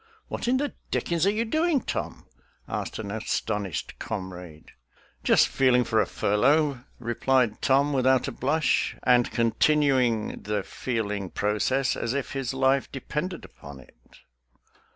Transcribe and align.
"What 0.29 0.47
in 0.47 0.57
the 0.57 0.73
dickens 0.89 1.27
are 1.27 1.31
you 1.31 1.45
doing, 1.45 1.79
Tom?" 1.79 2.25
asked 2.67 2.97
an 2.97 3.11
astonished 3.11 3.99
comrade." 3.99 4.71
Just 5.23 5.47
feeling 5.47 5.83
for 5.83 6.01
a 6.01 6.07
furlough," 6.07 6.83
replied 6.97 7.61
Tom, 7.61 7.93
without 7.93 8.27
a 8.27 8.31
blush, 8.31 8.95
and 9.03 9.29
continuing 9.29 10.41
the 10.41 10.63
feeling 10.63 11.29
process 11.29 11.95
as 11.95 12.15
if 12.15 12.31
his 12.31 12.51
life 12.51 12.91
depended 12.91 13.45
upon 13.45 13.79
it. 13.79 13.95